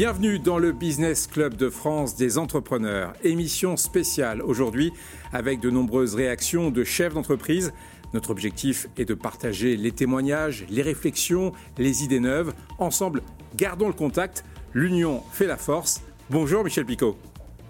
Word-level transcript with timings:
Bienvenue 0.00 0.38
dans 0.38 0.58
le 0.58 0.72
Business 0.72 1.26
Club 1.26 1.56
de 1.56 1.68
France 1.68 2.16
des 2.16 2.38
entrepreneurs. 2.38 3.12
Émission 3.22 3.76
spéciale 3.76 4.40
aujourd'hui 4.40 4.94
avec 5.30 5.60
de 5.60 5.68
nombreuses 5.68 6.14
réactions 6.14 6.70
de 6.70 6.84
chefs 6.84 7.12
d'entreprise. 7.12 7.74
Notre 8.14 8.30
objectif 8.30 8.86
est 8.96 9.04
de 9.04 9.12
partager 9.12 9.76
les 9.76 9.92
témoignages, 9.92 10.64
les 10.70 10.80
réflexions, 10.80 11.52
les 11.76 12.02
idées 12.02 12.18
neuves. 12.18 12.54
Ensemble, 12.78 13.20
gardons 13.56 13.88
le 13.88 13.92
contact. 13.92 14.42
L'union 14.72 15.22
fait 15.32 15.46
la 15.46 15.58
force. 15.58 16.00
Bonjour 16.30 16.64
Michel 16.64 16.86
Picot. 16.86 17.18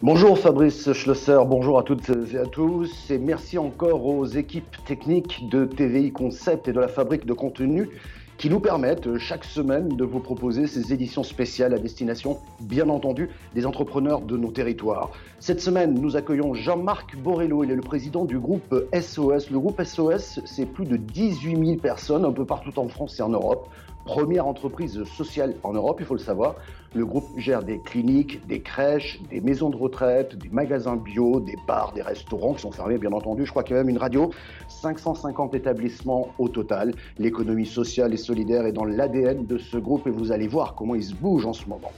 Bonjour 0.03 0.39
Fabrice 0.39 0.95
Schlosser, 0.95 1.41
bonjour 1.46 1.79
à 1.79 1.82
toutes 1.82 2.11
et 2.32 2.39
à 2.39 2.46
tous 2.46 3.11
et 3.11 3.19
merci 3.19 3.59
encore 3.59 4.07
aux 4.07 4.25
équipes 4.25 4.79
techniques 4.87 5.46
de 5.50 5.67
TVI 5.67 6.11
Concept 6.11 6.68
et 6.68 6.73
de 6.73 6.81
la 6.81 6.89
fabrique 6.89 7.26
de 7.26 7.35
contenu 7.35 7.90
qui 8.39 8.49
nous 8.49 8.61
permettent 8.61 9.09
euh, 9.09 9.18
chaque 9.18 9.45
semaine 9.45 9.89
de 9.89 10.03
vous 10.03 10.21
proposer 10.21 10.67
ces 10.67 10.95
éditions 10.95 11.23
spéciales 11.23 11.75
à 11.75 11.79
destination, 11.79 12.39
bien 12.61 12.89
entendu, 12.89 13.29
des 13.54 13.67
entrepreneurs 13.67 14.23
de 14.23 14.39
nos 14.39 14.50
territoires. 14.50 15.11
Cette 15.39 15.61
semaine, 15.61 15.93
nous 15.93 16.17
accueillons 16.17 16.54
Jean-Marc 16.54 17.18
Borello. 17.18 17.64
Il 17.64 17.71
est 17.71 17.75
le 17.75 17.82
président 17.82 18.25
du 18.25 18.39
groupe 18.39 18.75
SOS. 18.98 19.51
Le 19.51 19.59
groupe 19.59 19.82
SOS, 19.82 20.40
c'est 20.46 20.64
plus 20.64 20.87
de 20.87 20.96
18 20.96 21.67
000 21.67 21.76
personnes 21.81 22.25
un 22.25 22.32
peu 22.32 22.46
partout 22.46 22.79
en 22.79 22.89
France 22.89 23.21
et 23.21 23.23
en 23.23 23.29
Europe 23.29 23.68
première 24.04 24.46
entreprise 24.46 25.04
sociale 25.04 25.54
en 25.63 25.72
Europe, 25.72 25.99
il 26.00 26.07
faut 26.07 26.14
le 26.14 26.21
savoir. 26.21 26.54
Le 26.95 27.07
groupe 27.07 27.29
gère 27.36 27.63
des 27.63 27.79
cliniques, 27.79 28.46
des 28.49 28.61
crèches, 28.61 29.21
des 29.31 29.40
maisons 29.40 29.71
de 29.71 29.76
retraite, 29.76 30.36
des 30.36 30.49
magasins 30.49 30.96
bio, 30.96 31.39
des 31.39 31.57
bars, 31.68 31.93
des 31.93 32.03
restaurants 32.03 32.55
qui 32.55 32.62
sont 32.62 32.73
fermés, 32.73 32.98
bien 32.98 33.12
entendu. 33.12 33.47
Je 33.47 33.50
crois 33.50 33.62
qu'il 33.62 33.77
y 33.77 33.78
a 33.78 33.83
même 33.83 33.91
une 33.91 33.98
radio. 33.98 34.31
550 34.69 35.55
établissements 35.55 36.28
au 36.39 36.48
total. 36.48 36.92
L'économie 37.19 37.67
sociale 37.67 38.12
et 38.12 38.17
solidaire 38.17 38.67
est 38.67 38.73
dans 38.73 38.84
l'ADN 38.84 39.47
de 39.47 39.59
ce 39.59 39.77
groupe 39.77 40.06
et 40.06 40.11
vous 40.11 40.33
allez 40.33 40.48
voir 40.48 40.75
comment 40.75 40.97
il 40.97 41.05
se 41.05 41.15
bouge 41.15 41.47
en 41.47 41.53
ce 41.53 41.67
moment. 41.67 41.93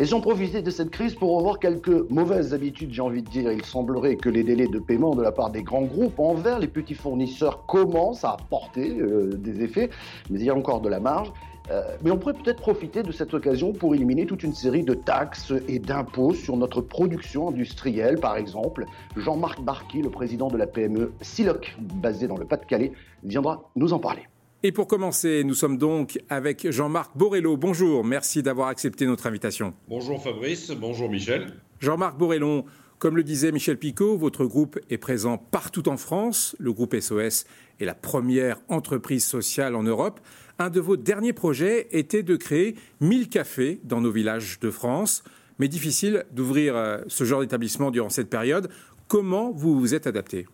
Et 0.00 0.04
si 0.04 0.14
on 0.14 0.20
profitait 0.20 0.62
de 0.62 0.70
cette 0.70 0.90
crise 0.90 1.16
pour 1.16 1.36
revoir 1.36 1.58
quelques 1.58 2.08
mauvaises 2.08 2.54
habitudes, 2.54 2.92
j'ai 2.92 3.02
envie 3.02 3.20
de 3.20 3.28
dire, 3.28 3.50
il 3.50 3.64
semblerait 3.64 4.14
que 4.14 4.28
les 4.28 4.44
délais 4.44 4.68
de 4.68 4.78
paiement 4.78 5.16
de 5.16 5.22
la 5.22 5.32
part 5.32 5.50
des 5.50 5.64
grands 5.64 5.82
groupes 5.82 6.20
envers 6.20 6.60
les 6.60 6.68
petits 6.68 6.94
fournisseurs 6.94 7.66
commencent 7.66 8.24
à 8.24 8.34
apporter 8.34 8.96
euh, 9.00 9.32
des 9.34 9.60
effets, 9.60 9.90
mais 10.30 10.38
il 10.38 10.46
y 10.46 10.50
a 10.50 10.54
encore 10.54 10.80
de 10.82 10.88
la 10.88 11.00
marge. 11.00 11.32
Euh, 11.72 11.82
mais 12.04 12.12
on 12.12 12.16
pourrait 12.16 12.34
peut-être 12.34 12.60
profiter 12.60 13.02
de 13.02 13.10
cette 13.10 13.34
occasion 13.34 13.72
pour 13.72 13.92
éliminer 13.92 14.24
toute 14.24 14.44
une 14.44 14.54
série 14.54 14.84
de 14.84 14.94
taxes 14.94 15.52
et 15.66 15.80
d'impôts 15.80 16.32
sur 16.32 16.56
notre 16.56 16.80
production 16.80 17.48
industrielle, 17.48 18.20
par 18.20 18.36
exemple. 18.36 18.86
Jean-Marc 19.16 19.60
Barqui, 19.60 20.00
le 20.00 20.10
président 20.10 20.46
de 20.46 20.56
la 20.56 20.68
PME 20.68 21.12
Siloc, 21.22 21.76
basée 21.80 22.28
dans 22.28 22.38
le 22.38 22.44
Pas-de-Calais, 22.44 22.92
viendra 23.24 23.68
nous 23.74 23.92
en 23.92 23.98
parler. 23.98 24.22
Et 24.64 24.72
pour 24.72 24.88
commencer, 24.88 25.44
nous 25.44 25.54
sommes 25.54 25.78
donc 25.78 26.18
avec 26.28 26.68
Jean-Marc 26.68 27.16
Borello. 27.16 27.56
Bonjour, 27.56 28.04
merci 28.04 28.42
d'avoir 28.42 28.66
accepté 28.66 29.06
notre 29.06 29.28
invitation. 29.28 29.72
Bonjour 29.88 30.20
Fabrice, 30.20 30.72
bonjour 30.72 31.08
Michel. 31.08 31.52
Jean-Marc 31.78 32.18
Borello, 32.18 32.64
comme 32.98 33.16
le 33.16 33.22
disait 33.22 33.52
Michel 33.52 33.78
Picot, 33.78 34.16
votre 34.16 34.46
groupe 34.46 34.80
est 34.90 34.98
présent 34.98 35.38
partout 35.38 35.88
en 35.88 35.96
France. 35.96 36.56
Le 36.58 36.72
groupe 36.72 36.98
SOS 36.98 37.44
est 37.78 37.84
la 37.84 37.94
première 37.94 38.58
entreprise 38.68 39.24
sociale 39.24 39.76
en 39.76 39.84
Europe. 39.84 40.18
Un 40.58 40.70
de 40.70 40.80
vos 40.80 40.96
derniers 40.96 41.32
projets 41.32 41.86
était 41.92 42.24
de 42.24 42.34
créer 42.34 42.74
1000 43.00 43.28
cafés 43.28 43.80
dans 43.84 44.00
nos 44.00 44.10
villages 44.10 44.58
de 44.58 44.72
France. 44.72 45.22
Mais 45.60 45.68
difficile 45.68 46.24
d'ouvrir 46.32 46.76
euh, 46.76 46.98
ce 47.06 47.22
genre 47.22 47.42
d'établissement 47.42 47.92
durant 47.92 48.10
cette 48.10 48.28
période. 48.28 48.68
Comment 49.06 49.52
vous 49.52 49.78
vous 49.78 49.94
êtes 49.94 50.08
adapté? 50.08 50.46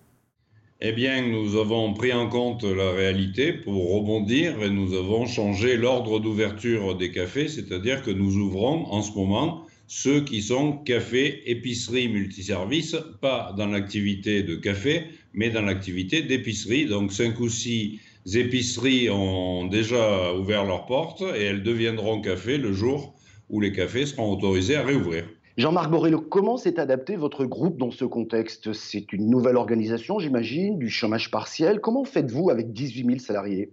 Eh 0.87 0.93
bien, 0.93 1.27
nous 1.27 1.57
avons 1.57 1.95
pris 1.95 2.13
en 2.13 2.29
compte 2.29 2.63
la 2.63 2.93
réalité 2.93 3.55
pour 3.55 3.95
rebondir 3.95 4.63
et 4.63 4.69
nous 4.69 4.93
avons 4.93 5.25
changé 5.25 5.79
l'ordre 5.79 6.21
d'ouverture 6.21 6.95
des 6.95 7.11
cafés, 7.11 7.49
c'est-à-dire 7.49 8.03
que 8.03 8.11
nous 8.11 8.37
ouvrons 8.37 8.84
en 8.93 9.00
ce 9.00 9.12
moment 9.12 9.65
ceux 9.87 10.21
qui 10.21 10.43
sont 10.43 10.73
cafés, 10.73 11.50
épicerie, 11.50 12.09
multiservices, 12.09 12.97
pas 13.23 13.55
dans 13.56 13.69
l'activité 13.69 14.43
de 14.43 14.56
café, 14.56 15.05
mais 15.33 15.49
dans 15.49 15.62
l'activité 15.62 16.21
d'épicerie. 16.21 16.84
Donc, 16.84 17.15
cinq 17.15 17.41
ou 17.41 17.49
six 17.49 17.99
épiceries 18.34 19.09
ont 19.09 19.65
déjà 19.65 20.34
ouvert 20.34 20.67
leurs 20.67 20.84
portes 20.84 21.25
et 21.34 21.44
elles 21.44 21.62
deviendront 21.62 22.21
cafés 22.21 22.59
le 22.59 22.75
jour 22.75 23.15
où 23.49 23.59
les 23.59 23.73
cafés 23.73 24.05
seront 24.05 24.31
autorisés 24.31 24.77
à 24.77 24.84
réouvrir. 24.84 25.25
Jean-Marc 25.56 25.88
Borello, 25.88 26.20
comment 26.20 26.56
s'est 26.56 26.81
adapté 26.81 27.15
votre 27.15 27.44
groupe 27.44 27.78
dans 27.78 27.92
ce 27.92 28.04
contexte? 28.04 28.72
C'est 28.72 29.12
une 29.12 29.31
nouvelle 29.31 29.56
organisation, 29.56 30.19
j'imagine, 30.19 30.78
du 30.78 30.91
chômage 30.91 31.31
partiel. 31.31 31.81
Comment 31.81 32.04
faites-vous 32.04 32.50
avec 32.50 32.72
18 32.72 33.06
000 33.06 33.19
salariés? 33.20 33.70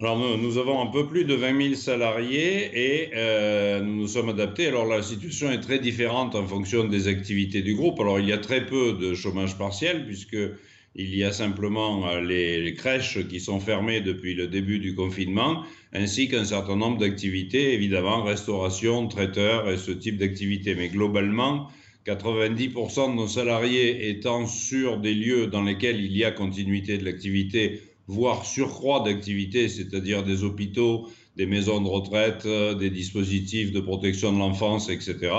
Alors 0.00 0.18
nous, 0.18 0.58
avons 0.58 0.82
un 0.82 0.90
peu 0.90 1.08
plus 1.08 1.24
de 1.24 1.34
20 1.34 1.62
000 1.62 1.74
salariés 1.74 2.70
et 2.74 3.10
euh, 3.14 3.80
nous 3.80 3.96
nous 3.96 4.08
sommes 4.08 4.30
adaptés. 4.30 4.66
Alors 4.66 4.86
la 4.86 5.02
situation 5.02 5.50
est 5.50 5.60
très 5.60 5.78
différente 5.78 6.34
en 6.34 6.46
fonction 6.46 6.84
des 6.84 7.08
activités 7.08 7.60
du 7.60 7.74
groupe. 7.74 8.00
Alors 8.00 8.18
il 8.18 8.26
y 8.26 8.32
a 8.32 8.38
très 8.38 8.64
peu 8.64 8.94
de 8.94 9.14
chômage 9.14 9.56
partiel 9.58 10.06
puisque 10.06 10.36
il 10.98 11.14
y 11.14 11.24
a 11.24 11.32
simplement 11.32 12.08
euh, 12.08 12.20
les, 12.20 12.74
crèches 12.74 13.18
qui 13.28 13.38
sont 13.38 13.60
fermées 13.60 14.00
depuis 14.00 14.34
le 14.34 14.48
début 14.48 14.78
du 14.78 14.94
confinement, 14.94 15.62
ainsi 15.92 16.28
qu'un 16.28 16.44
certain 16.44 16.76
nombre 16.76 16.98
d'activités, 16.98 17.74
évidemment, 17.74 18.22
restauration, 18.22 19.06
traiteur 19.06 19.70
et 19.70 19.76
ce 19.76 19.92
type 19.92 20.16
d'activités. 20.16 20.74
Mais 20.74 20.88
globalement, 20.88 21.68
90% 22.06 23.10
de 23.10 23.16
nos 23.16 23.28
salariés 23.28 24.08
étant 24.08 24.46
sur 24.46 24.98
des 24.98 25.14
lieux 25.14 25.48
dans 25.48 25.62
lesquels 25.62 26.02
il 26.02 26.16
y 26.16 26.24
a 26.24 26.30
continuité 26.30 26.96
de 26.96 27.04
l'activité, 27.04 27.82
voire 28.06 28.46
surcroît 28.46 29.00
d'activité, 29.00 29.68
c'est-à-dire 29.68 30.22
des 30.22 30.44
hôpitaux, 30.44 31.08
des 31.36 31.46
maisons 31.46 31.82
de 31.82 31.88
retraite, 31.88 32.46
euh, 32.46 32.74
des 32.74 32.90
dispositifs 32.90 33.70
de 33.70 33.80
protection 33.80 34.32
de 34.32 34.38
l'enfance, 34.38 34.88
etc., 34.88 35.32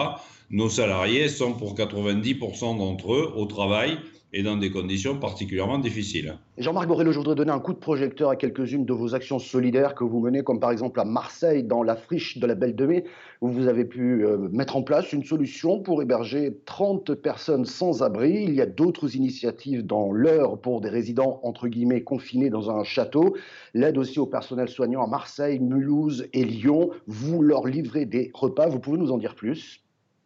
nos 0.49 0.69
salariés 0.69 1.27
sont 1.27 1.53
pour 1.53 1.75
90% 1.75 2.77
d'entre 2.77 3.13
eux 3.13 3.33
au 3.35 3.47
travail 3.47 3.97
et 4.37 4.43
dans 4.43 4.55
des 4.55 4.69
conditions 4.69 5.17
particulièrement 5.17 5.79
difficiles. 5.79 6.37
Jean-Marc 6.59 6.87
Borrello, 6.87 7.11
je 7.11 7.17
voudrais 7.17 7.33
donner 7.33 7.51
un 7.51 7.59
coup 7.59 7.73
de 7.73 7.79
projecteur 7.79 8.29
à 8.29 8.35
quelques-unes 8.35 8.85
de 8.85 8.93
vos 8.93 9.15
actions 9.15 9.39
solidaires 9.39 9.95
que 9.95 10.03
vous 10.03 10.19
menez, 10.19 10.43
comme 10.43 10.59
par 10.59 10.69
exemple 10.69 10.99
à 10.99 11.05
Marseille, 11.05 11.63
dans 11.63 11.81
la 11.81 11.95
friche 11.95 12.37
de 12.37 12.45
la 12.45 12.53
Belle 12.53 12.75
de 12.75 12.85
Mai, 12.85 13.03
où 13.41 13.47
vous 13.47 13.67
avez 13.67 13.83
pu 13.83 14.23
euh, 14.23 14.37
mettre 14.51 14.75
en 14.75 14.83
place 14.83 15.11
une 15.11 15.23
solution 15.23 15.79
pour 15.79 16.03
héberger 16.03 16.55
30 16.65 17.15
personnes 17.15 17.65
sans 17.65 18.03
abri. 18.03 18.43
Il 18.43 18.53
y 18.53 18.61
a 18.61 18.67
d'autres 18.67 19.15
initiatives 19.15 19.83
dans 19.83 20.11
l'heure 20.11 20.61
pour 20.61 20.81
des 20.81 20.89
résidents, 20.89 21.39
entre 21.41 21.67
guillemets, 21.67 22.03
confinés 22.03 22.51
dans 22.51 22.69
un 22.69 22.83
château. 22.83 23.35
L'aide 23.73 23.97
aussi 23.97 24.19
au 24.19 24.27
personnel 24.27 24.69
soignant 24.69 25.03
à 25.03 25.07
Marseille, 25.07 25.59
Mulhouse 25.59 26.27
et 26.33 26.45
Lyon. 26.45 26.91
Vous 27.07 27.41
leur 27.41 27.65
livrez 27.65 28.05
des 28.05 28.29
repas. 28.35 28.67
Vous 28.67 28.79
pouvez 28.79 28.99
nous 28.99 29.11
en 29.11 29.17
dire 29.17 29.33
plus? 29.33 29.81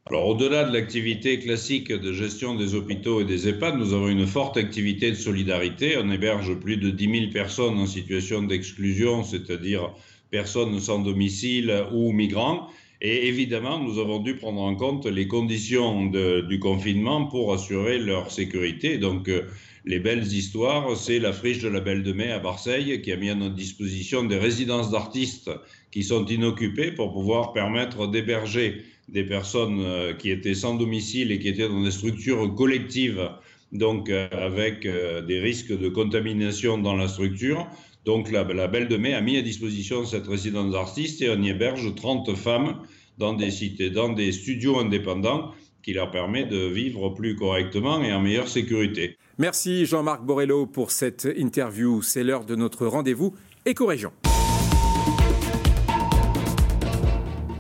Alors, 0.07 0.25
au-delà 0.28 0.63
de 0.63 0.73
l'activité 0.73 1.38
classique 1.38 1.91
de 1.91 2.12
gestion 2.12 2.56
des 2.56 2.73
hôpitaux 2.73 3.22
et 3.22 3.23
des 3.23 3.47
EHPAD, 3.47 3.78
nous 3.78 3.94
avons 3.94 4.07
une 4.07 4.25
forte 4.25 4.57
activité 4.57 5.12
de 5.12 5.16
solidarité. 5.16 5.95
On 6.03 6.09
héberge 6.09 6.56
plus 6.56 6.78
de 6.78 6.89
10 6.89 7.19
000 7.19 7.31
personnes 7.31 7.78
en 7.78 7.85
situation 7.85 8.41
d'exclusion, 8.41 9.23
c'est-à-dire 9.23 9.94
personnes 10.31 10.79
sans 10.79 11.00
domicile 11.00 11.85
ou 11.94 12.13
migrants. 12.13 12.67
Et 13.00 13.28
évidemment, 13.28 13.78
nous 13.78 14.00
avons 14.00 14.19
dû 14.19 14.35
prendre 14.35 14.62
en 14.62 14.75
compte 14.75 15.06
les 15.06 15.28
conditions 15.28 16.07
du 16.07 16.59
confinement 16.59 17.25
pour 17.25 17.53
assurer 17.53 18.00
leur 18.00 18.31
sécurité. 18.31 18.97
Donc, 18.97 19.29
euh, 19.29 19.44
les 19.86 20.00
belles 20.00 20.31
histoires, 20.31 20.96
c'est 20.96 21.19
la 21.19 21.34
friche 21.34 21.59
de 21.59 21.68
la 21.68 21.80
Belle 21.80 22.03
de 22.03 22.14
Mai 22.14 22.31
à 22.31 22.40
Marseille 22.40 23.02
qui 23.02 23.12
a 23.12 23.16
mis 23.16 23.30
à 23.30 23.36
notre 23.36 23.56
disposition 23.56 24.24
des 24.24 24.38
résidences 24.38 24.92
d'artistes 24.92 25.50
qui 25.92 26.03
sont 26.03 26.25
inoccupées 26.25 26.92
pour 26.92 27.12
pouvoir 27.12 27.52
permettre 27.52 28.08
d'héberger 28.08 28.84
des 29.09 29.24
personnes 29.24 29.81
euh, 29.81 30.14
qui 30.14 30.30
étaient 30.30 30.53
sans 30.53 30.75
domicile 30.75 31.31
et 31.31 31.40
qui 31.40 31.50
étaient 31.50 31.68
dans 31.68 31.84
des 31.84 31.92
structures 31.92 32.53
collectives, 32.56 33.30
donc 33.72 34.09
euh, 34.09 34.28
avec 34.31 34.86
euh, 34.86 35.22
des 35.22 35.39
risques 35.39 35.78
de 35.78 35.89
contamination 35.89 36.78
dans 36.78 36.95
la 36.95 37.07
structure. 37.07 37.68
Donc 38.06 38.31
la, 38.31 38.44
Belle 38.44 38.88
de 38.88 38.98
Mai 38.98 39.13
a 39.13 39.22
mis 39.22 39.38
à 39.38 39.42
disposition 39.42 40.06
cette 40.06 40.28
résidence 40.28 40.72
d'artistes 40.72 41.22
et 41.22 41.30
on 41.30 41.42
y 41.42 41.50
héberge 41.50 41.94
30 41.95 42.36
femmes 42.36 42.78
dans 43.18 43.33
des 43.33 43.51
cités, 43.51 43.89
dans 43.89 44.10
des 44.10 44.31
studios 44.31 44.80
indépendants 44.80 45.54
qui 45.83 45.94
leur 45.94 46.12
permet 46.12 46.45
de 46.45 46.68
vivre 46.68 47.10
plus 47.10 47.36
correctement 47.36 48.01
et 48.01 48.13
en 48.13 48.22
meilleure 48.22 48.48
sécurité. 48.48 49.18
Merci 49.38 49.86
Jean-Marc 49.86 50.24
Borello 50.24 50.66
pour 50.66 50.92
cette 50.92 51.28
interview. 51.36 52.01
C'est 52.01 52.24
l'heure 52.24 52.45
de 52.45 52.56
notre 52.56 52.86
rendez-vous 52.86 53.33
Éco-Région. 53.66 54.12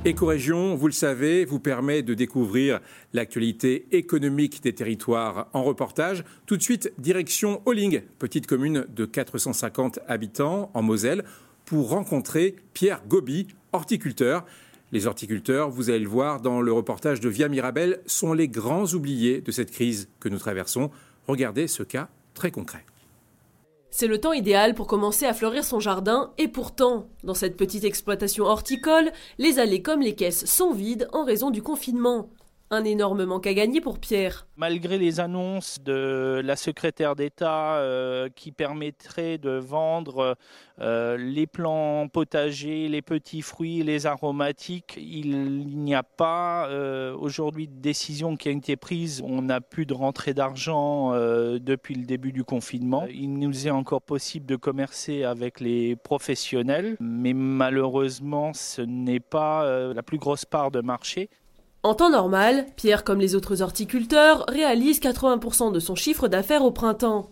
Écorégion, 0.03 0.73
vous 0.75 0.87
le 0.87 0.93
savez, 0.93 1.45
vous 1.45 1.59
permet 1.59 2.01
de 2.01 2.15
découvrir 2.15 2.79
l'actualité 3.13 3.85
économique 3.91 4.63
des 4.63 4.73
territoires 4.73 5.47
en 5.53 5.63
reportage. 5.63 6.23
Tout 6.47 6.57
de 6.57 6.63
suite, 6.63 6.91
direction 6.97 7.61
Holling, 7.65 8.01
petite 8.17 8.47
commune 8.47 8.87
de 8.89 9.05
450 9.05 9.99
habitants 10.07 10.71
en 10.73 10.81
Moselle, 10.81 11.23
pour 11.65 11.89
rencontrer 11.89 12.55
Pierre 12.73 13.03
Gobi, 13.07 13.47
horticulteur. 13.73 14.43
Les 14.93 15.07
horticulteurs, 15.07 15.69
vous 15.69 15.89
allez 15.89 15.99
le 15.99 16.09
voir 16.09 16.41
dans 16.41 16.59
le 16.59 16.73
reportage 16.73 17.21
de 17.21 17.29
Via 17.29 17.47
Mirabel, 17.47 18.01
sont 18.05 18.33
les 18.33 18.49
grands 18.49 18.87
oubliés 18.87 19.39
de 19.39 19.51
cette 19.51 19.71
crise 19.71 20.09
que 20.19 20.27
nous 20.27 20.37
traversons. 20.37 20.91
Regardez 21.27 21.67
ce 21.67 21.83
cas 21.83 22.09
très 22.33 22.51
concret. 22.51 22.85
C'est 23.89 24.07
le 24.07 24.19
temps 24.19 24.33
idéal 24.33 24.73
pour 24.73 24.87
commencer 24.87 25.25
à 25.25 25.33
fleurir 25.33 25.63
son 25.63 25.79
jardin 25.79 26.31
et 26.37 26.47
pourtant, 26.49 27.07
dans 27.23 27.33
cette 27.33 27.55
petite 27.55 27.85
exploitation 27.85 28.45
horticole, 28.45 29.11
les 29.37 29.59
allées 29.59 29.81
comme 29.81 30.01
les 30.01 30.15
caisses 30.15 30.45
sont 30.45 30.73
vides 30.73 31.07
en 31.13 31.23
raison 31.23 31.51
du 31.51 31.61
confinement. 31.61 32.29
Un 32.73 32.85
énorme 32.85 33.25
manque 33.25 33.47
à 33.47 33.53
gagner 33.53 33.81
pour 33.81 33.99
Pierre. 33.99 34.47
Malgré 34.55 34.97
les 34.97 35.19
annonces 35.19 35.81
de 35.83 36.41
la 36.41 36.55
secrétaire 36.55 37.17
d'État 37.17 37.75
euh, 37.75 38.29
qui 38.33 38.53
permettraient 38.53 39.37
de 39.37 39.49
vendre 39.49 40.37
euh, 40.79 41.17
les 41.17 41.47
plants 41.47 42.07
potagers, 42.07 42.87
les 42.87 43.01
petits 43.01 43.41
fruits, 43.41 43.83
les 43.83 44.05
aromatiques, 44.05 44.97
il 44.97 45.67
n'y 45.83 45.93
a 45.93 46.03
pas 46.03 46.69
euh, 46.69 47.13
aujourd'hui 47.13 47.67
de 47.67 47.77
décision 47.81 48.37
qui 48.37 48.47
a 48.47 48.53
été 48.53 48.77
prise. 48.77 49.21
On 49.25 49.41
n'a 49.41 49.59
plus 49.59 49.85
de 49.85 49.93
rentrée 49.93 50.33
d'argent 50.33 51.11
depuis 51.11 51.95
le 51.95 52.05
début 52.05 52.31
du 52.31 52.45
confinement. 52.45 53.05
Il 53.13 53.33
nous 53.33 53.67
est 53.67 53.71
encore 53.71 54.01
possible 54.01 54.45
de 54.45 54.55
commercer 54.55 55.25
avec 55.25 55.59
les 55.59 55.97
professionnels, 55.97 56.95
mais 57.01 57.33
malheureusement, 57.33 58.53
ce 58.53 58.81
n'est 58.81 59.19
pas 59.19 59.93
la 59.93 60.03
plus 60.03 60.19
grosse 60.19 60.45
part 60.45 60.71
de 60.71 60.79
marché. 60.79 61.29
En 61.83 61.95
temps 61.95 62.11
normal, 62.11 62.67
Pierre, 62.75 63.03
comme 63.03 63.19
les 63.19 63.33
autres 63.33 63.63
horticulteurs, 63.63 64.45
réalise 64.47 64.99
80% 64.99 65.71
de 65.71 65.79
son 65.79 65.95
chiffre 65.95 66.27
d'affaires 66.27 66.63
au 66.63 66.69
printemps. 66.69 67.31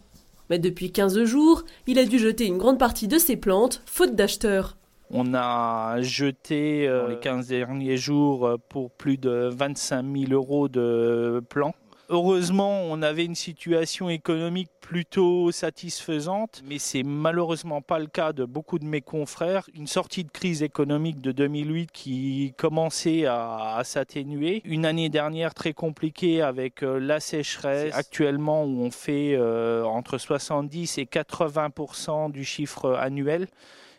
Mais 0.49 0.57
depuis 0.57 0.91
15 0.91 1.23
jours, 1.25 1.65
il 1.85 1.99
a 1.99 2.05
dû 2.05 2.17
jeter 2.17 2.47
une 2.47 2.57
grande 2.57 2.79
partie 2.79 3.07
de 3.07 3.19
ses 3.19 3.37
plantes, 3.37 3.83
faute 3.85 4.15
d'acheteurs. 4.15 4.75
On 5.11 5.35
a 5.35 6.01
jeté 6.01 6.87
euh, 6.87 7.09
les 7.09 7.19
15 7.19 7.47
derniers 7.47 7.97
jours 7.97 8.47
euh, 8.47 8.57
pour 8.69 8.89
plus 8.89 9.17
de 9.17 9.49
25 9.51 10.03
000 10.03 10.33
euros 10.33 10.67
de 10.67 11.43
plants 11.47 11.75
Heureusement, 12.11 12.81
on 12.85 13.03
avait 13.03 13.23
une 13.23 13.35
situation 13.35 14.09
économique 14.09 14.71
plutôt 14.81 15.51
satisfaisante, 15.51 16.63
mais 16.67 16.79
c'est 16.79 17.03
malheureusement 17.03 17.83
pas 17.83 17.99
le 17.99 18.07
cas 18.07 18.33
de 18.33 18.45
beaucoup 18.45 18.79
de 18.79 18.85
mes 18.85 19.01
confrères. 19.01 19.69
Une 19.75 19.85
sortie 19.85 20.23
de 20.23 20.31
crise 20.31 20.63
économique 20.63 21.21
de 21.21 21.31
2008 21.31 21.91
qui 21.91 22.55
commençait 22.57 23.25
à, 23.27 23.79
s'atténuer. 23.83 24.63
Une 24.65 24.87
année 24.87 25.09
dernière 25.09 25.53
très 25.53 25.73
compliquée 25.73 26.41
avec 26.41 26.81
euh, 26.81 26.99
la 26.99 27.19
sécheresse. 27.19 27.93
Actuellement, 27.93 28.63
où 28.63 28.81
on 28.81 28.89
fait 28.89 29.35
euh, 29.35 29.83
entre 29.83 30.17
70 30.17 30.97
et 30.97 31.05
80% 31.05 32.31
du 32.31 32.43
chiffre 32.43 32.95
annuel. 32.95 33.47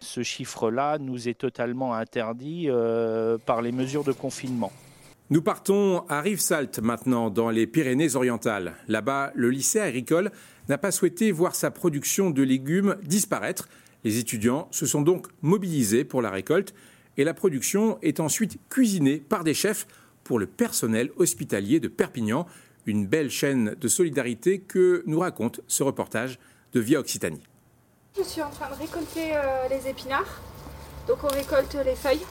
Ce 0.00 0.24
chiffre-là 0.24 0.98
nous 0.98 1.28
est 1.28 1.38
totalement 1.38 1.94
interdit 1.94 2.64
euh, 2.68 3.38
par 3.38 3.62
les 3.62 3.70
mesures 3.70 4.02
de 4.02 4.12
confinement. 4.12 4.72
Nous 5.32 5.42
partons 5.42 6.04
à 6.08 6.22
Rivesaltes 6.22 6.80
maintenant, 6.80 7.30
dans 7.30 7.50
les 7.50 7.68
Pyrénées-Orientales. 7.68 8.74
Là-bas, 8.88 9.30
le 9.36 9.48
lycée 9.48 9.78
agricole 9.78 10.32
n'a 10.68 10.76
pas 10.76 10.90
souhaité 10.90 11.30
voir 11.30 11.54
sa 11.54 11.70
production 11.70 12.30
de 12.30 12.42
légumes 12.42 12.96
disparaître. 13.04 13.68
Les 14.02 14.18
étudiants 14.18 14.66
se 14.72 14.86
sont 14.86 15.02
donc 15.02 15.28
mobilisés 15.40 16.02
pour 16.02 16.20
la 16.20 16.30
récolte 16.30 16.74
et 17.16 17.22
la 17.22 17.32
production 17.32 17.96
est 18.02 18.18
ensuite 18.18 18.58
cuisinée 18.70 19.18
par 19.18 19.44
des 19.44 19.54
chefs 19.54 19.86
pour 20.24 20.40
le 20.40 20.46
personnel 20.46 21.10
hospitalier 21.16 21.78
de 21.78 21.86
Perpignan. 21.86 22.44
Une 22.86 23.06
belle 23.06 23.30
chaîne 23.30 23.76
de 23.80 23.86
solidarité 23.86 24.58
que 24.58 25.04
nous 25.06 25.20
raconte 25.20 25.60
ce 25.68 25.84
reportage 25.84 26.40
de 26.72 26.80
Via 26.80 26.98
Occitanie. 26.98 27.44
Je 28.18 28.24
suis 28.24 28.42
en 28.42 28.50
train 28.50 28.68
de 28.70 28.74
récolter 28.74 29.36
euh, 29.36 29.68
les 29.70 29.88
épinards. 29.88 30.40
Donc 31.06 31.22
on 31.22 31.28
récolte 31.28 31.76
les 31.84 31.94
feuilles 31.94 32.26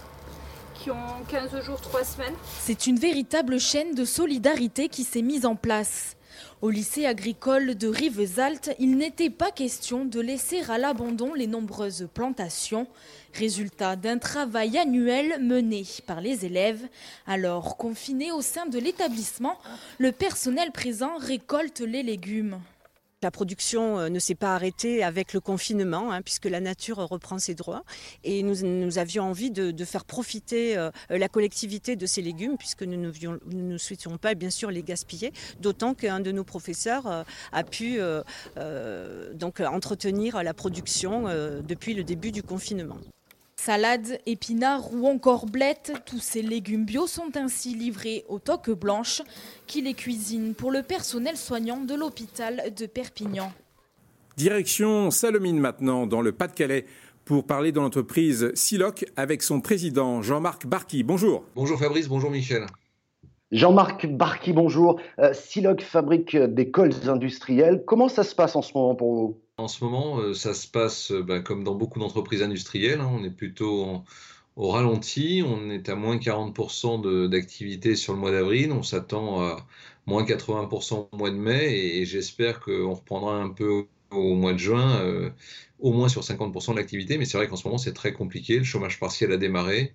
qui 0.79 0.91
ont 0.91 1.23
15 1.27 1.63
jours, 1.63 1.81
3 1.81 2.03
semaines. 2.03 2.35
C'est 2.61 2.87
une 2.87 2.97
véritable 2.97 3.59
chaîne 3.59 3.93
de 3.93 4.05
solidarité 4.05 4.89
qui 4.89 5.03
s'est 5.03 5.21
mise 5.21 5.45
en 5.45 5.55
place. 5.55 6.15
Au 6.61 6.69
lycée 6.69 7.05
agricole 7.05 7.75
de 7.75 7.87
Rivesaltes, 7.87 8.75
il 8.79 8.97
n'était 8.97 9.29
pas 9.29 9.51
question 9.51 10.05
de 10.05 10.19
laisser 10.19 10.61
à 10.69 10.77
l'abandon 10.77 11.33
les 11.33 11.47
nombreuses 11.47 12.07
plantations, 12.13 12.87
résultat 13.33 13.95
d'un 13.95 14.17
travail 14.17 14.77
annuel 14.77 15.41
mené 15.41 15.85
par 16.05 16.21
les 16.21 16.45
élèves. 16.45 16.87
Alors 17.27 17.77
confinés 17.77 18.31
au 18.31 18.41
sein 18.41 18.65
de 18.65 18.79
l'établissement, 18.79 19.57
le 19.97 20.11
personnel 20.11 20.71
présent 20.71 21.17
récolte 21.17 21.81
les 21.81 22.03
légumes. 22.03 22.59
La 23.21 23.31
production 23.31 23.99
euh, 23.99 24.07
ne 24.07 24.17
s'est 24.17 24.33
pas 24.33 24.55
arrêtée 24.55 25.03
avec 25.03 25.33
le 25.33 25.41
confinement, 25.41 26.13
hein, 26.13 26.21
puisque 26.21 26.45
la 26.45 26.61
nature 26.61 26.99
reprend 26.99 27.37
ses 27.37 27.53
droits. 27.53 27.83
Et 28.23 28.43
nous, 28.43 28.97
avions 28.97 29.25
envie 29.25 29.51
de, 29.51 29.85
faire 29.85 30.05
profiter 30.05 30.77
euh, 30.77 30.89
la 31.09 31.27
collectivité 31.27 31.97
de 31.97 32.05
ces 32.05 32.21
légumes, 32.21 32.55
puisque 32.57 32.83
nous 32.83 33.11
ne, 33.51 33.77
souhaitions 33.77 34.17
pas, 34.17 34.35
bien 34.35 34.49
sûr, 34.49 34.71
les 34.71 34.83
gaspiller. 34.83 35.33
D'autant 35.59 35.95
qu'un 35.95 36.21
de 36.21 36.31
nos 36.31 36.45
professeurs 36.45 37.07
euh, 37.07 37.23
a 37.51 37.63
pu 37.65 37.99
entretenir 39.65 40.41
la 40.41 40.53
production 40.53 41.25
depuis 41.67 41.93
le 41.93 42.03
début 42.05 42.31
du 42.31 42.41
confinement. 42.41 42.97
Salades, 43.59 44.19
épinards 44.25 44.93
ou 44.93 45.05
encore 45.05 45.45
blettes, 45.45 45.91
tous 46.05 46.19
ces 46.19 46.41
légumes 46.41 46.85
bio 46.85 47.07
sont 47.07 47.35
ainsi 47.35 47.75
livrés 47.75 48.23
aux 48.29 48.39
toques 48.39 48.71
blanches 48.71 49.21
qui 49.67 49.81
les 49.81 49.93
cuisinent 49.93 50.55
pour 50.55 50.71
le 50.71 50.81
personnel 50.81 51.35
soignant 51.35 51.81
de 51.81 51.93
l'hôpital 51.93 52.73
de 52.73 52.85
Perpignan. 52.85 53.51
Direction 54.37 55.11
Salomine 55.11 55.59
maintenant, 55.59 56.07
dans 56.07 56.21
le 56.21 56.31
Pas-de-Calais, 56.31 56.85
pour 57.25 57.45
parler 57.45 57.73
de 57.73 57.81
l'entreprise 57.81 58.49
Siloc 58.55 59.03
avec 59.17 59.43
son 59.43 59.59
président 59.59 60.21
Jean-Marc 60.21 60.65
Barqui. 60.65 61.03
Bonjour. 61.03 61.43
Bonjour 61.53 61.77
Fabrice, 61.77 62.07
bonjour 62.07 62.31
Michel. 62.31 62.65
Jean-Marc 63.51 64.07
Barqui, 64.07 64.53
bonjour. 64.53 65.01
Euh, 65.19 65.33
Siloc 65.33 65.81
fabrique 65.81 66.37
des 66.37 66.71
cols 66.71 66.93
industriels. 67.09 67.83
Comment 67.85 68.07
ça 68.07 68.23
se 68.23 68.33
passe 68.33 68.55
en 68.55 68.61
ce 68.61 68.71
moment 68.73 68.95
pour 68.95 69.15
vous? 69.15 69.37
En 69.59 69.67
ce 69.67 69.83
moment, 69.83 70.19
euh, 70.19 70.33
ça 70.33 70.53
se 70.53 70.67
passe 70.67 71.11
euh, 71.11 71.21
bah, 71.23 71.39
comme 71.39 71.63
dans 71.63 71.75
beaucoup 71.75 71.99
d'entreprises 71.99 72.41
industrielles. 72.41 73.01
Hein. 73.01 73.09
on 73.11 73.23
est 73.23 73.29
plutôt 73.29 74.03
au 74.55 74.69
ralenti. 74.69 75.43
On 75.45 75.69
est 75.69 75.89
à 75.89 75.95
moins 75.95 76.17
40% 76.17 77.29
d'activité 77.29 77.95
sur 77.95 78.13
le 78.13 78.19
mois 78.19 78.31
d'avril. 78.31 78.71
On 78.71 78.83
s'attend 78.83 79.41
à 79.41 79.65
moins 80.05 80.23
80% 80.23 81.09
au 81.11 81.17
mois 81.17 81.29
de 81.29 81.35
mai. 81.35 81.99
Et, 81.99 82.05
j'espère 82.05 82.59
qu'on 82.59 82.93
reprendra 82.93 83.35
un 83.35 83.49
peu 83.49 83.85
au 84.11 84.35
mois 84.35 84.53
de 84.53 84.57
juin, 84.57 85.01
euh, 85.01 85.29
au 85.79 85.93
moins 85.93 86.09
sur 86.09 86.23
50% 86.23 86.73
de 86.73 86.77
l'activité. 86.77 87.17
Mais 87.17 87.25
c'est 87.25 87.37
vrai 87.37 87.47
qu'en 87.47 87.55
ce 87.55 87.65
moment, 87.67 87.77
c'est 87.77 87.93
très 87.93 88.13
compliqué. 88.13 88.57
Le 88.57 88.63
chômage 88.63 88.99
partiel 88.99 89.31
a 89.31 89.37
démarré. 89.37 89.93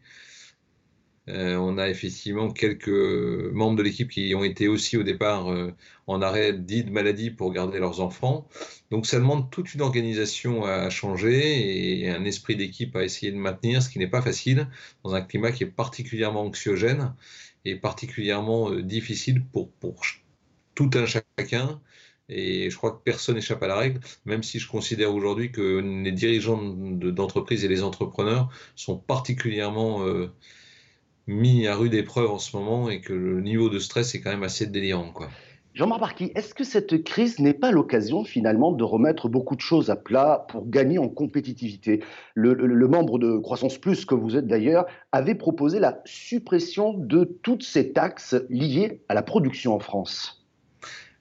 Euh, 1.29 1.57
on 1.57 1.79
a 1.79 1.89
effectivement 1.89 2.51
quelques 2.51 2.89
membres 2.89 3.77
de 3.77 3.83
l'équipe 3.83 4.11
qui 4.11 4.35
ont 4.35 4.45
été 4.45 4.69
aussi 4.69 4.99
au 4.99 5.03
départ 5.03 5.51
euh, 5.51 5.73
en 6.07 6.21
arrêt 6.21 6.53
dit 6.53 6.85
de 6.85 6.91
maladie 6.91 7.31
pour 7.31 7.51
garder 7.53 7.79
leurs 7.79 8.01
enfants. 8.01 8.47
Donc 8.91 9.07
ça 9.07 9.19
demande 9.19 9.51
toute 9.51 9.73
une 9.75 9.81
organisation 9.81 10.65
à 10.65 10.91
changer 10.91 12.03
et 12.03 12.11
un 12.11 12.25
esprit 12.25 12.57
d'équipe 12.57 12.95
à 12.97 13.05
essayer 13.05 13.33
de 13.33 13.39
maintenir, 13.39 13.83
ce 13.83 13.89
qui 13.89 13.99
n'est 13.99 14.09
pas 14.09 14.21
facile 14.21 14.69
dans 15.03 15.15
un 15.15 15.23
climat 15.23 15.51
qui 15.53 15.65
est 15.65 15.67
particulièrement 15.67 16.43
anxiogène 16.43 17.15
et 17.65 17.77
particulièrement 17.77 18.71
euh, 18.71 18.83
difficile 18.83 19.43
pour, 19.47 19.71
pour 19.73 20.03
tout 20.75 20.91
un 20.95 21.07
chacun. 21.07 21.81
Et 22.29 22.71
je 22.71 22.77
crois 22.77 22.93
que 22.93 23.03
personne 23.03 23.37
n'échappe 23.37 23.63
à 23.63 23.67
la 23.67 23.77
règle, 23.77 24.01
même 24.25 24.43
si 24.43 24.59
je 24.59 24.69
considère 24.69 25.15
aujourd'hui 25.15 25.53
que 25.53 25.81
les 26.05 26.13
dirigeants 26.13 26.63
d'entreprise 26.63 27.65
et 27.65 27.69
les 27.69 27.83
entrepreneurs 27.83 28.49
sont 28.77 28.97
particulièrement 28.99 30.03
mis 31.27 31.67
à 31.67 31.77
rude 31.77 31.95
épreuve 31.95 32.31
en 32.31 32.39
ce 32.39 32.57
moment 32.57 32.91
et 32.91 33.01
que 33.01 33.13
le 33.13 33.41
niveau 33.41 33.69
de 33.69 33.79
stress 33.79 34.15
est 34.15 34.21
quand 34.21 34.31
même 34.31 34.43
assez 34.43 34.67
délirant. 34.67 35.11
Quoi. 35.13 35.29
Jean-Marc 35.75 36.01
Barqui, 36.01 36.33
est-ce 36.37 36.55
que 36.55 36.63
cette 36.63 37.03
crise 37.03 37.41
n'est 37.41 37.53
pas 37.53 37.73
l'occasion 37.73 38.23
finalement 38.23 38.71
de 38.71 38.85
remettre 38.85 39.29
beaucoup 39.29 39.57
de 39.57 39.61
choses 39.61 39.91
à 39.91 39.97
plat 39.97 40.47
pour 40.49 40.69
gagner 40.69 40.99
en 40.99 41.09
compétitivité? 41.09 42.01
Le, 42.35 42.55
le, 42.55 42.89
membre 42.89 43.19
de 43.19 43.39
Croissance 43.39 43.79
Plus, 43.79 44.05
que 44.05 44.15
vous 44.15 44.37
êtes 44.37 44.47
d'ailleurs, 44.47 44.87
avait 45.11 45.35
proposé 45.35 45.81
la 45.81 46.01
suppression 46.05 46.95
de 46.97 47.25
toutes 47.25 47.65
ces 47.65 47.93
taxes 47.93 48.37
liées 48.51 49.03
à 49.09 49.15
la 49.15 49.23
production 49.23 49.75
en 49.75 49.81
France. 49.81 50.44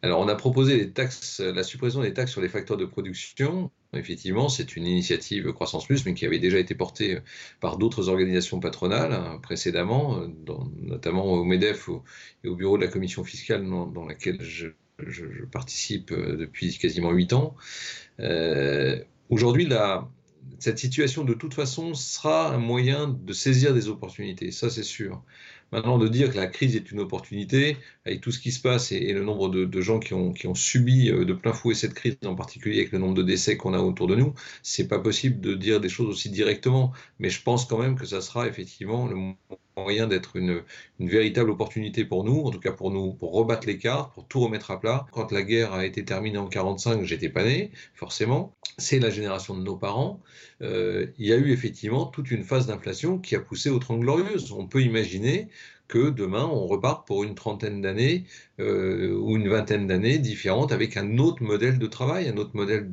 Alors, 0.03 0.19
on 0.19 0.27
a 0.27 0.36
proposé 0.36 0.91
taxes, 0.91 1.39
la 1.39 1.63
suppression 1.63 2.01
des 2.01 2.13
taxes 2.13 2.33
sur 2.33 2.41
les 2.41 2.50
facteurs 2.50 2.75
de 2.75 2.83
production. 2.83 3.72
Effectivement, 3.93 4.50
c'est 4.50 4.75
une 4.75 4.86
initiative 4.86 5.53
Croissance 5.53 5.86
Plus, 5.86 6.05
mais 6.05 6.13
qui 6.13 6.25
avait 6.25 6.39
déjà 6.39 6.60
été 6.60 6.75
portée 6.75 7.19
par 7.62 7.77
d'autres 7.77 8.10
organisations 8.10 8.60
patronales 8.60 9.13
hein, 9.13 9.39
précédemment, 9.41 10.27
notamment 10.81 11.24
au 11.24 11.45
MEDEF 11.45 11.89
et 12.43 12.50
au 12.50 12.55
bureau 12.57 12.77
de 12.77 12.83
la 12.83 12.91
commission 12.91 13.24
fiscale 13.24 13.65
dans, 13.65 14.05
laquelle 14.05 14.41
je, 14.41 14.67
participe 15.53 16.12
euh, 16.12 16.36
depuis 16.36 16.77
quasiment 16.77 17.12
huit 17.12 17.31
ans. 17.31 17.55
Euh, 18.19 19.01
aujourd'hui, 19.29 19.69
cette 20.60 20.79
situation, 20.79 21.24
de 21.24 21.33
toute 21.33 21.53
façon, 21.53 21.93
sera 21.93 22.53
un 22.53 22.57
moyen 22.57 23.07
de 23.07 23.31
saisir 23.31 23.74
des 23.74 23.88
opportunités, 23.88 24.51
ça 24.51 24.69
c'est 24.69 24.83
sûr. 24.83 25.24
Maintenant, 25.73 25.97
de 25.97 26.07
dire 26.07 26.29
que 26.31 26.35
la 26.35 26.45
crise 26.45 26.75
est 26.75 26.91
une 26.91 26.99
opportunité, 26.99 27.77
avec 28.05 28.21
tout 28.21 28.31
ce 28.31 28.37
qui 28.39 28.51
se 28.51 28.61
passe 28.61 28.91
et, 28.91 29.11
le 29.11 29.23
nombre 29.23 29.49
de, 29.49 29.81
gens 29.81 29.99
qui 29.99 30.13
ont, 30.13 30.53
subi 30.53 31.09
euh, 31.09 31.25
de 31.25 31.33
plein 31.33 31.51
fouet 31.51 31.73
cette 31.73 31.95
crise, 31.95 32.15
en 32.25 32.35
particulier 32.35 32.77
avec 32.81 32.91
le 32.91 32.99
nombre 32.99 33.15
de 33.15 33.23
décès 33.23 33.57
qu'on 33.57 33.73
a 33.73 33.79
autour 33.79 34.05
de 34.05 34.15
nous, 34.15 34.35
c'est 34.61 34.87
pas 34.87 34.99
possible 34.99 35.41
de 35.41 35.55
dire 35.55 35.81
des 35.81 35.89
choses 35.89 36.07
aussi 36.09 36.29
directement. 36.29 36.93
Mais 37.17 37.31
je 37.31 37.41
pense 37.41 37.65
quand 37.65 37.79
même 37.79 37.97
que 37.97 38.05
ça 38.05 38.21
sera 38.21 38.47
effectivement 38.47 39.07
le 39.07 39.15
moyen 39.77 40.07
d'être 40.07 40.35
une, 40.35 40.61
véritable 40.99 41.49
opportunité 41.49 42.05
pour 42.05 42.23
nous, 42.23 42.41
en 42.41 42.51
tout 42.51 42.59
cas 42.59 42.71
pour 42.71 42.91
nous, 42.91 43.13
pour 43.13 43.33
rebattre 43.33 43.67
les 43.67 43.77
cartes, 43.77 44.13
pour 44.13 44.25
tout 44.27 44.39
remettre 44.39 44.71
à 44.71 44.79
plat. 44.79 45.05
Quand 45.11 45.31
la 45.31 45.41
guerre 45.41 45.73
a 45.73 45.85
été 45.85 46.05
terminée 46.05 46.37
en 46.37 46.47
45, 46.47 47.03
j'étais 47.03 47.29
pas 47.29 47.43
né, 47.43 47.71
forcément. 47.93 48.53
C'est 48.77 48.99
la 48.99 49.09
génération 49.09 49.57
de 49.57 49.63
nos 49.63 49.75
parents. 49.75 50.21
Euh, 50.61 51.07
il 51.17 51.27
y 51.27 51.33
a 51.33 51.37
eu 51.37 51.51
effectivement 51.51 52.05
toute 52.05 52.31
une 52.31 52.43
phase 52.43 52.67
d'inflation 52.67 53.19
qui 53.19 53.35
a 53.35 53.39
poussé 53.39 53.69
aux 53.69 53.79
Trente 53.79 53.99
Glorieuses. 53.99 54.51
On 54.53 54.67
peut 54.67 54.81
imaginer 54.81 55.49
que 55.87 56.09
demain 56.09 56.45
on 56.45 56.65
repart 56.65 57.05
pour 57.05 57.23
une 57.23 57.35
trentaine 57.35 57.81
d'années 57.81 58.25
euh, 58.59 59.15
ou 59.15 59.35
une 59.35 59.49
vingtaine 59.49 59.87
d'années 59.87 60.17
différentes 60.17 60.71
avec 60.71 60.97
un 60.97 61.17
autre 61.17 61.43
modèle 61.43 61.77
de 61.77 61.87
travail, 61.87 62.29
un 62.29 62.37
autre 62.37 62.55
modèle 62.55 62.89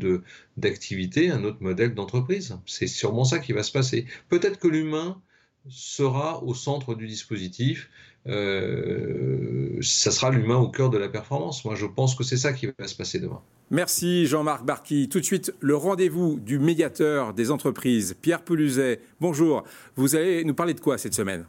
d'activité, 0.56 1.30
un 1.30 1.44
autre 1.44 1.58
modèle 1.60 1.94
d'entreprise. 1.94 2.58
C'est 2.66 2.87
sûrement 2.87 3.25
ça 3.25 3.38
qui 3.38 3.52
va 3.52 3.62
se 3.62 3.72
passer. 3.72 4.06
Peut-être 4.28 4.58
que 4.58 4.68
l'humain 4.68 5.20
sera 5.69 6.43
au 6.43 6.55
centre 6.55 6.95
du 6.95 7.07
dispositif. 7.07 7.90
Euh, 8.26 9.79
ça 9.81 10.11
sera 10.11 10.31
l'humain 10.31 10.57
au 10.57 10.69
cœur 10.69 10.90
de 10.90 10.99
la 10.99 11.09
performance. 11.09 11.64
Moi, 11.64 11.75
je 11.75 11.87
pense 11.87 12.14
que 12.14 12.25
c'est 12.25 12.37
ça 12.37 12.52
qui 12.52 12.67
va 12.67 12.87
se 12.87 12.95
passer 12.95 13.19
demain. 13.19 13.40
Merci 13.71 14.26
Jean-Marc 14.26 14.64
Barqui. 14.64 15.09
Tout 15.09 15.21
de 15.21 15.25
suite, 15.25 15.55
le 15.61 15.76
rendez-vous 15.76 16.40
du 16.40 16.59
médiateur 16.59 17.33
des 17.35 17.50
entreprises, 17.50 18.17
Pierre 18.21 18.43
Pelouzet. 18.43 19.00
Bonjour. 19.21 19.62
Vous 19.97 20.17
allez 20.17 20.45
nous 20.45 20.55
parler 20.55 20.75
de 20.75 20.81
quoi 20.81 20.99
cette 20.99 21.14
semaine? 21.14 21.47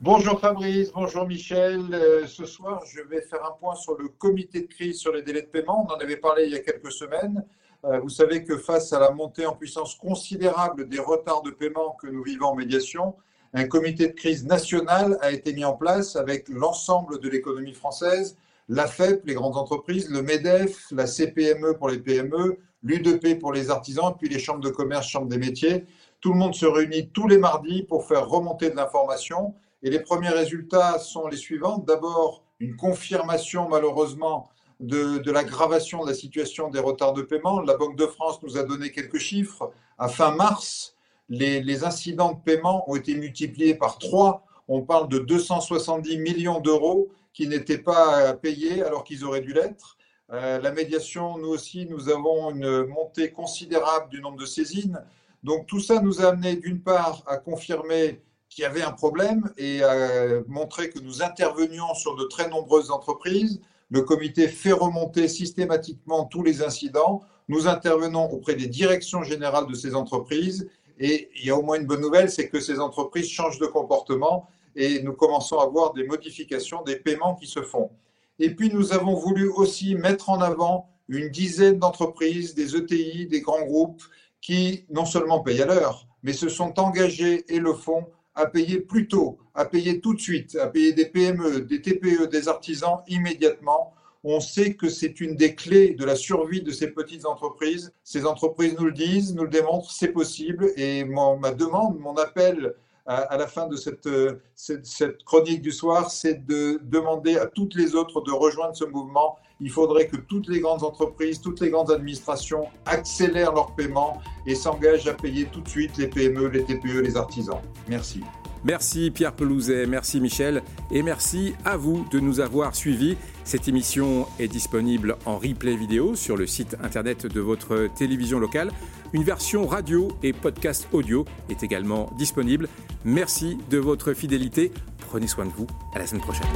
Bonjour 0.00 0.40
Fabrice, 0.40 0.90
bonjour 0.92 1.28
Michel. 1.28 1.94
Euh, 1.94 2.26
ce 2.26 2.44
soir, 2.44 2.82
je 2.92 3.02
vais 3.02 3.20
faire 3.20 3.44
un 3.44 3.52
point 3.52 3.76
sur 3.76 3.96
le 3.96 4.08
comité 4.08 4.62
de 4.62 4.66
crise 4.66 4.98
sur 4.98 5.12
les 5.12 5.22
délais 5.22 5.42
de 5.42 5.46
paiement. 5.46 5.86
On 5.88 5.92
en 5.92 5.98
avait 5.98 6.16
parlé 6.16 6.46
il 6.46 6.50
y 6.50 6.56
a 6.56 6.58
quelques 6.58 6.90
semaines. 6.90 7.44
Euh, 7.84 8.00
vous 8.00 8.08
savez 8.08 8.42
que 8.42 8.58
face 8.58 8.92
à 8.92 8.98
la 8.98 9.12
montée 9.12 9.46
en 9.46 9.54
puissance 9.54 9.94
considérable 9.94 10.88
des 10.88 10.98
retards 10.98 11.42
de 11.42 11.52
paiement 11.52 11.96
que 12.02 12.08
nous 12.08 12.24
vivons 12.24 12.46
en 12.46 12.56
médiation, 12.56 13.14
un 13.54 13.64
comité 13.64 14.08
de 14.08 14.12
crise 14.12 14.46
national 14.46 15.18
a 15.20 15.30
été 15.30 15.52
mis 15.52 15.64
en 15.64 15.74
place 15.74 16.16
avec 16.16 16.48
l'ensemble 16.48 17.20
de 17.20 17.28
l'économie 17.28 17.74
française, 17.74 18.36
la 18.68 18.86
FEP, 18.86 19.26
les 19.26 19.34
grandes 19.34 19.56
entreprises, 19.56 20.08
le 20.08 20.22
MEDEF, 20.22 20.86
la 20.90 21.06
CPME 21.06 21.76
pour 21.76 21.90
les 21.90 21.98
PME, 21.98 22.58
l'UDP 22.82 23.38
pour 23.38 23.52
les 23.52 23.70
artisans, 23.70 24.14
puis 24.18 24.28
les 24.28 24.38
chambres 24.38 24.60
de 24.60 24.70
commerce, 24.70 25.06
chambres 25.06 25.28
des 25.28 25.38
métiers. 25.38 25.84
Tout 26.20 26.32
le 26.32 26.38
monde 26.38 26.54
se 26.54 26.66
réunit 26.66 27.10
tous 27.10 27.28
les 27.28 27.38
mardis 27.38 27.82
pour 27.82 28.06
faire 28.06 28.28
remonter 28.28 28.70
de 28.70 28.76
l'information. 28.76 29.54
Et 29.82 29.90
les 29.90 30.00
premiers 30.00 30.30
résultats 30.30 30.98
sont 30.98 31.26
les 31.26 31.36
suivants. 31.36 31.78
D'abord, 31.78 32.44
une 32.60 32.76
confirmation 32.76 33.68
malheureusement 33.68 34.48
de, 34.80 35.18
de 35.18 35.30
l'aggravation 35.30 36.04
de 36.04 36.08
la 36.08 36.14
situation 36.14 36.70
des 36.70 36.78
retards 36.78 37.12
de 37.12 37.22
paiement. 37.22 37.60
La 37.60 37.76
Banque 37.76 37.96
de 37.96 38.06
France 38.06 38.40
nous 38.42 38.56
a 38.56 38.62
donné 38.62 38.90
quelques 38.90 39.18
chiffres. 39.18 39.72
À 39.98 40.08
fin 40.08 40.34
mars, 40.34 40.91
les, 41.32 41.84
incidents 41.84 42.32
de 42.32 42.38
paiement 42.38 42.88
ont 42.90 42.96
été 42.96 43.14
multipliés 43.14 43.74
par 43.74 43.98
trois. 43.98 44.44
On 44.68 44.82
parle 44.82 45.08
de 45.08 45.18
270 45.18 46.18
millions 46.18 46.60
d'euros 46.60 47.08
qui 47.32 47.48
n'étaient 47.48 47.78
pas 47.78 48.34
payés 48.34 48.82
alors 48.82 49.02
qu'ils 49.02 49.24
auraient 49.24 49.40
dû 49.40 49.54
l'être. 49.54 49.96
Euh, 50.32 50.60
la 50.60 50.72
médiation, 50.72 51.38
nous 51.38 51.48
aussi, 51.48 51.86
nous 51.86 52.10
avons 52.10 52.50
une 52.50 52.86
montée 52.86 53.30
considérable 53.30 54.10
du 54.10 54.20
nombre 54.20 54.38
de 54.38 54.46
saisines. 54.46 55.02
Donc 55.42 55.66
tout 55.66 55.80
ça 55.80 56.00
nous 56.00 56.20
a 56.20 56.28
amené 56.28 56.56
d'une 56.56 56.80
part 56.80 57.22
à 57.26 57.38
confirmer 57.38 58.20
qu'il 58.48 58.62
y 58.62 58.66
avait 58.66 58.82
un 58.82 58.92
problème 58.92 59.50
et 59.56 59.82
à 59.82 60.42
montrer 60.46 60.90
que 60.90 60.98
nous 60.98 61.22
intervenions 61.22 61.94
sur 61.94 62.14
de 62.14 62.24
très 62.24 62.48
nombreuses 62.48 62.90
entreprises. 62.90 63.60
Le 63.90 64.02
comité 64.02 64.48
fait 64.48 64.72
remonter 64.72 65.28
systématiquement 65.28 66.26
tous 66.26 66.42
les 66.42 66.62
incidents. 66.62 67.22
Nous 67.48 67.66
intervenons 67.66 68.30
auprès 68.30 68.54
des 68.54 68.68
directions 68.68 69.22
générales 69.22 69.66
de 69.66 69.74
ces 69.74 69.94
entreprises 69.94 70.68
et 71.02 71.30
il 71.34 71.46
y 71.46 71.50
a 71.50 71.56
au 71.56 71.62
moins 71.62 71.80
une 71.80 71.86
bonne 71.86 72.00
nouvelle, 72.00 72.30
c'est 72.30 72.48
que 72.48 72.60
ces 72.60 72.78
entreprises 72.78 73.28
changent 73.28 73.58
de 73.58 73.66
comportement 73.66 74.48
et 74.76 75.02
nous 75.02 75.12
commençons 75.12 75.58
à 75.58 75.66
voir 75.66 75.92
des 75.92 76.04
modifications 76.04 76.82
des 76.82 76.94
paiements 76.94 77.34
qui 77.34 77.48
se 77.48 77.60
font. 77.60 77.90
Et 78.38 78.54
puis 78.54 78.72
nous 78.72 78.92
avons 78.92 79.16
voulu 79.16 79.48
aussi 79.48 79.96
mettre 79.96 80.30
en 80.30 80.40
avant 80.40 80.88
une 81.08 81.28
dizaine 81.28 81.80
d'entreprises, 81.80 82.54
des 82.54 82.76
ETI, 82.76 83.26
des 83.26 83.40
grands 83.40 83.64
groupes 83.64 84.02
qui 84.40 84.86
non 84.90 85.04
seulement 85.04 85.40
payent 85.40 85.62
à 85.62 85.66
l'heure, 85.66 86.06
mais 86.22 86.32
se 86.32 86.48
sont 86.48 86.78
engagés 86.78 87.52
et 87.52 87.58
le 87.58 87.74
font 87.74 88.06
à 88.36 88.46
payer 88.46 88.78
plus 88.78 89.08
tôt, 89.08 89.38
à 89.54 89.64
payer 89.64 90.00
tout 90.00 90.14
de 90.14 90.20
suite, 90.20 90.54
à 90.54 90.68
payer 90.68 90.92
des 90.92 91.06
PME, 91.06 91.62
des 91.62 91.82
TPE, 91.82 92.28
des 92.28 92.46
artisans 92.46 92.98
immédiatement 93.08 93.92
on 94.24 94.40
sait 94.40 94.74
que 94.74 94.88
c'est 94.88 95.20
une 95.20 95.34
des 95.34 95.54
clés 95.54 95.94
de 95.94 96.04
la 96.04 96.14
survie 96.14 96.62
de 96.62 96.70
ces 96.70 96.88
petites 96.88 97.26
entreprises. 97.26 97.92
Ces 98.04 98.24
entreprises 98.24 98.76
nous 98.78 98.86
le 98.86 98.92
disent, 98.92 99.34
nous 99.34 99.44
le 99.44 99.50
démontrent, 99.50 99.90
c'est 99.90 100.12
possible. 100.12 100.70
Et 100.76 101.04
ma 101.04 101.50
demande, 101.50 101.98
mon 101.98 102.14
appel 102.14 102.74
à, 103.06 103.36
la 103.36 103.46
fin 103.46 103.66
de 103.66 103.76
cette, 103.76 104.08
cette, 104.54 105.24
chronique 105.24 105.60
du 105.60 105.72
soir, 105.72 106.10
c'est 106.10 106.46
de 106.46 106.80
demander 106.84 107.36
à 107.36 107.46
toutes 107.46 107.74
les 107.74 107.94
autres 107.94 108.20
de 108.20 108.30
rejoindre 108.30 108.76
ce 108.76 108.84
mouvement. 108.84 109.38
Il 109.60 109.70
faudrait 109.70 110.06
que 110.06 110.16
toutes 110.16 110.48
les 110.48 110.60
grandes 110.60 110.82
entreprises, 110.84 111.40
toutes 111.40 111.60
les 111.60 111.70
grandes 111.70 111.90
administrations 111.90 112.68
accélèrent 112.86 113.52
leurs 113.52 113.74
paiements 113.74 114.20
et 114.46 114.54
s'engagent 114.54 115.08
à 115.08 115.14
payer 115.14 115.46
tout 115.46 115.60
de 115.60 115.68
suite 115.68 115.96
les 115.98 116.08
PME, 116.08 116.48
les 116.48 116.64
TPE, 116.64 117.00
les 117.00 117.16
artisans. 117.16 117.60
Merci. 117.88 118.20
Merci 118.64 119.10
Pierre 119.10 119.32
Pelouzet, 119.32 119.86
merci 119.86 120.20
Michel 120.20 120.62
et 120.90 121.02
merci 121.02 121.54
à 121.64 121.76
vous 121.76 122.06
de 122.10 122.20
nous 122.20 122.40
avoir 122.40 122.76
suivis. 122.76 123.16
Cette 123.44 123.66
émission 123.66 124.26
est 124.38 124.48
disponible 124.48 125.16
en 125.26 125.36
replay 125.36 125.76
vidéo 125.76 126.14
sur 126.14 126.36
le 126.36 126.46
site 126.46 126.76
internet 126.82 127.26
de 127.26 127.40
votre 127.40 127.88
télévision 127.96 128.38
locale. 128.38 128.70
Une 129.12 129.24
version 129.24 129.66
radio 129.66 130.08
et 130.22 130.32
podcast 130.32 130.88
audio 130.92 131.24
est 131.50 131.62
également 131.62 132.10
disponible. 132.16 132.68
Merci 133.04 133.58
de 133.68 133.78
votre 133.78 134.14
fidélité. 134.14 134.72
Prenez 135.08 135.26
soin 135.26 135.44
de 135.44 135.52
vous. 135.52 135.66
À 135.94 135.98
la 135.98 136.06
semaine 136.06 136.22
prochaine. 136.22 136.46